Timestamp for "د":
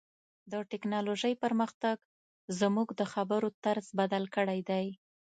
0.51-0.53, 2.99-3.01